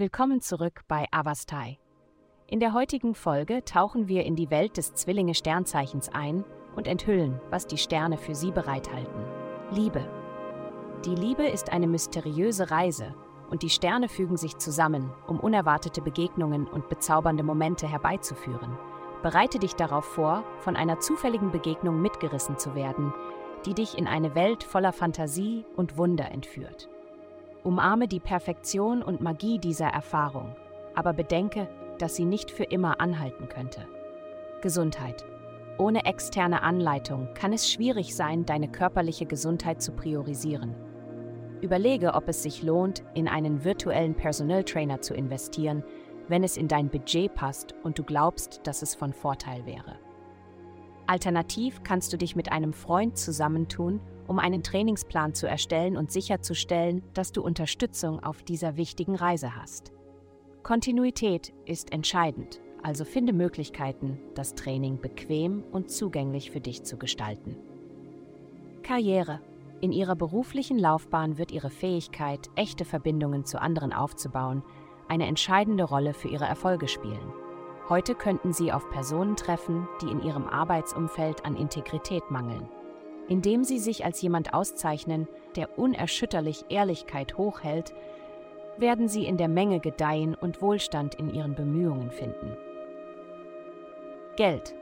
Willkommen 0.00 0.40
zurück 0.40 0.82
bei 0.86 1.06
Avastai. 1.10 1.76
In 2.46 2.60
der 2.60 2.72
heutigen 2.72 3.16
Folge 3.16 3.64
tauchen 3.64 4.06
wir 4.06 4.24
in 4.24 4.36
die 4.36 4.48
Welt 4.48 4.76
des 4.76 4.94
Zwillinge-Sternzeichens 4.94 6.08
ein 6.10 6.44
und 6.76 6.86
enthüllen, 6.86 7.40
was 7.50 7.66
die 7.66 7.78
Sterne 7.78 8.16
für 8.16 8.36
sie 8.36 8.52
bereithalten. 8.52 9.24
Liebe. 9.72 10.08
Die 11.04 11.16
Liebe 11.16 11.48
ist 11.48 11.72
eine 11.72 11.88
mysteriöse 11.88 12.70
Reise 12.70 13.12
und 13.50 13.64
die 13.64 13.70
Sterne 13.70 14.08
fügen 14.08 14.36
sich 14.36 14.56
zusammen, 14.58 15.12
um 15.26 15.40
unerwartete 15.40 16.00
Begegnungen 16.00 16.68
und 16.68 16.88
bezaubernde 16.88 17.42
Momente 17.42 17.88
herbeizuführen. 17.88 18.78
Bereite 19.24 19.58
dich 19.58 19.74
darauf 19.74 20.04
vor, 20.04 20.44
von 20.60 20.76
einer 20.76 21.00
zufälligen 21.00 21.50
Begegnung 21.50 22.00
mitgerissen 22.00 22.56
zu 22.56 22.76
werden, 22.76 23.12
die 23.66 23.74
dich 23.74 23.98
in 23.98 24.06
eine 24.06 24.36
Welt 24.36 24.62
voller 24.62 24.92
Fantasie 24.92 25.66
und 25.74 25.96
Wunder 25.96 26.30
entführt. 26.30 26.88
Umarme 27.64 28.08
die 28.08 28.20
Perfektion 28.20 29.02
und 29.02 29.20
Magie 29.20 29.58
dieser 29.58 29.88
Erfahrung, 29.88 30.54
aber 30.94 31.12
bedenke, 31.12 31.68
dass 31.98 32.16
sie 32.16 32.24
nicht 32.24 32.50
für 32.50 32.64
immer 32.64 33.00
anhalten 33.00 33.48
könnte. 33.48 33.86
Gesundheit. 34.62 35.24
Ohne 35.78 36.04
externe 36.06 36.62
Anleitung 36.62 37.28
kann 37.34 37.52
es 37.52 37.70
schwierig 37.70 38.16
sein, 38.16 38.44
deine 38.44 38.68
körperliche 38.68 39.26
Gesundheit 39.26 39.80
zu 39.80 39.92
priorisieren. 39.92 40.74
Überlege, 41.60 42.14
ob 42.14 42.28
es 42.28 42.42
sich 42.42 42.62
lohnt, 42.62 43.02
in 43.14 43.28
einen 43.28 43.64
virtuellen 43.64 44.14
Personal 44.14 44.64
Trainer 44.64 45.00
zu 45.00 45.14
investieren, 45.14 45.84
wenn 46.28 46.44
es 46.44 46.56
in 46.56 46.68
dein 46.68 46.88
Budget 46.88 47.34
passt 47.34 47.74
und 47.82 47.98
du 47.98 48.04
glaubst, 48.04 48.60
dass 48.64 48.82
es 48.82 48.94
von 48.94 49.12
Vorteil 49.12 49.66
wäre. 49.66 49.98
Alternativ 51.06 51.82
kannst 51.82 52.12
du 52.12 52.18
dich 52.18 52.36
mit 52.36 52.52
einem 52.52 52.72
Freund 52.72 53.16
zusammentun, 53.16 54.00
um 54.28 54.38
einen 54.38 54.62
Trainingsplan 54.62 55.34
zu 55.34 55.48
erstellen 55.48 55.96
und 55.96 56.12
sicherzustellen, 56.12 57.02
dass 57.14 57.32
du 57.32 57.42
Unterstützung 57.42 58.22
auf 58.22 58.44
dieser 58.44 58.76
wichtigen 58.76 59.16
Reise 59.16 59.56
hast. 59.56 59.90
Kontinuität 60.62 61.52
ist 61.64 61.92
entscheidend, 61.92 62.60
also 62.82 63.04
finde 63.04 63.32
Möglichkeiten, 63.32 64.20
das 64.34 64.54
Training 64.54 65.00
bequem 65.00 65.64
und 65.72 65.90
zugänglich 65.90 66.50
für 66.50 66.60
dich 66.60 66.84
zu 66.84 66.98
gestalten. 66.98 67.56
Karriere. 68.82 69.40
In 69.80 69.92
ihrer 69.92 70.16
beruflichen 70.16 70.78
Laufbahn 70.78 71.38
wird 71.38 71.52
ihre 71.52 71.70
Fähigkeit, 71.70 72.48
echte 72.56 72.84
Verbindungen 72.84 73.44
zu 73.44 73.60
anderen 73.60 73.92
aufzubauen, 73.92 74.62
eine 75.08 75.26
entscheidende 75.26 75.84
Rolle 75.84 76.14
für 76.14 76.28
ihre 76.28 76.46
Erfolge 76.46 76.88
spielen. 76.88 77.32
Heute 77.88 78.14
könnten 78.14 78.52
Sie 78.52 78.72
auf 78.72 78.90
Personen 78.90 79.36
treffen, 79.36 79.88
die 80.02 80.10
in 80.10 80.20
Ihrem 80.22 80.46
Arbeitsumfeld 80.46 81.46
an 81.46 81.56
Integrität 81.56 82.30
mangeln. 82.30 82.68
Indem 83.28 83.62
Sie 83.62 83.78
sich 83.78 84.04
als 84.04 84.22
jemand 84.22 84.54
auszeichnen, 84.54 85.28
der 85.54 85.78
unerschütterlich 85.78 86.64
Ehrlichkeit 86.70 87.36
hochhält, 87.36 87.92
werden 88.78 89.08
Sie 89.08 89.26
in 89.26 89.36
der 89.36 89.48
Menge 89.48 89.80
gedeihen 89.80 90.34
und 90.34 90.62
Wohlstand 90.62 91.14
in 91.16 91.32
Ihren 91.32 91.54
Bemühungen 91.54 92.10
finden. 92.10 92.56
Geld. 94.36 94.74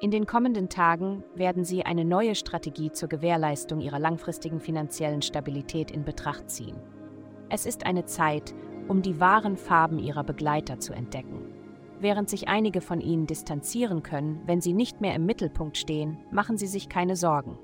In 0.00 0.10
den 0.10 0.26
kommenden 0.26 0.68
Tagen 0.68 1.24
werden 1.34 1.64
Sie 1.64 1.84
eine 1.84 2.04
neue 2.04 2.34
Strategie 2.34 2.90
zur 2.90 3.08
Gewährleistung 3.08 3.80
Ihrer 3.80 3.98
langfristigen 3.98 4.60
finanziellen 4.60 5.22
Stabilität 5.22 5.90
in 5.90 6.04
Betracht 6.04 6.50
ziehen. 6.50 6.76
Es 7.48 7.66
ist 7.66 7.86
eine 7.86 8.04
Zeit, 8.04 8.54
um 8.88 9.02
die 9.02 9.20
wahren 9.20 9.56
Farben 9.56 9.98
Ihrer 9.98 10.24
Begleiter 10.24 10.80
zu 10.80 10.92
entdecken. 10.92 11.46
Während 12.00 12.30
sich 12.30 12.48
einige 12.48 12.80
von 12.80 13.00
ihnen 13.02 13.26
distanzieren 13.26 14.02
können, 14.02 14.40
wenn 14.46 14.62
sie 14.62 14.72
nicht 14.72 15.02
mehr 15.02 15.14
im 15.14 15.26
Mittelpunkt 15.26 15.76
stehen, 15.76 16.18
machen 16.30 16.56
sie 16.56 16.66
sich 16.66 16.88
keine 16.88 17.14
Sorgen. 17.14 17.58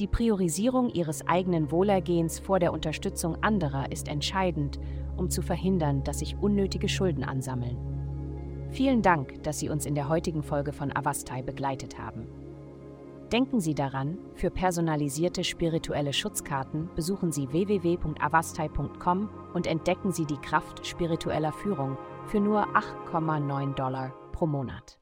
Die 0.00 0.06
Priorisierung 0.06 0.88
ihres 0.88 1.28
eigenen 1.28 1.70
Wohlergehens 1.70 2.38
vor 2.38 2.58
der 2.58 2.72
Unterstützung 2.72 3.36
anderer 3.42 3.92
ist 3.92 4.08
entscheidend, 4.08 4.80
um 5.18 5.28
zu 5.28 5.42
verhindern, 5.42 6.02
dass 6.04 6.20
sich 6.20 6.38
unnötige 6.40 6.88
Schulden 6.88 7.22
ansammeln. 7.22 7.76
Vielen 8.70 9.02
Dank, 9.02 9.42
dass 9.42 9.58
Sie 9.58 9.68
uns 9.68 9.84
in 9.84 9.94
der 9.94 10.08
heutigen 10.08 10.42
Folge 10.42 10.72
von 10.72 10.90
Avastai 10.96 11.42
begleitet 11.42 11.98
haben. 11.98 12.26
Denken 13.30 13.60
Sie 13.60 13.74
daran, 13.74 14.16
für 14.36 14.50
personalisierte 14.50 15.44
spirituelle 15.44 16.14
Schutzkarten 16.14 16.88
besuchen 16.96 17.30
Sie 17.30 17.52
www.avastai.com 17.52 19.28
und 19.52 19.66
entdecken 19.66 20.12
Sie 20.12 20.24
die 20.24 20.38
Kraft 20.38 20.86
spiritueller 20.86 21.52
Führung 21.52 21.98
für 22.26 22.40
nur 22.40 22.66
8,9 22.74 23.74
Dollar 23.74 24.14
pro 24.32 24.46
Monat. 24.46 24.98